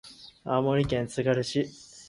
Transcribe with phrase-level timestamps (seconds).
[0.43, 1.63] 青森県つがる市